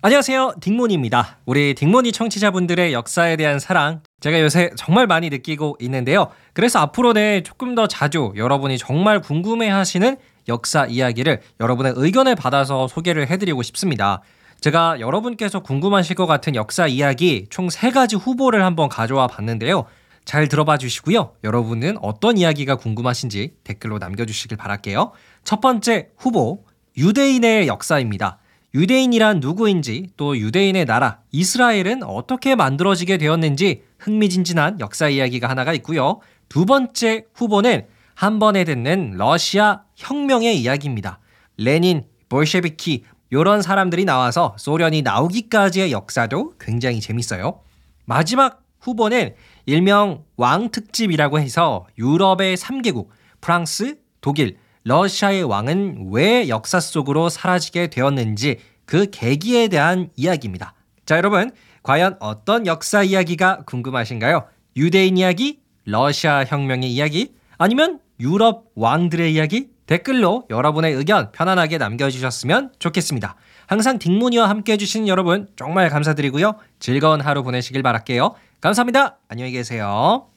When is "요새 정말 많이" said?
4.40-5.28